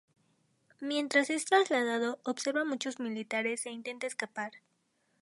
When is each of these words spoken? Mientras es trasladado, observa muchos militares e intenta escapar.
Mientras 0.79 1.29
es 1.29 1.45
trasladado, 1.45 2.17
observa 2.23 2.65
muchos 2.65 2.99
militares 2.99 3.67
e 3.67 3.69
intenta 3.69 4.07
escapar. 4.07 4.51